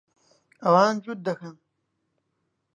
ئەوان 0.63 0.93
جووت 1.03 1.19
دەکەن. 1.27 1.55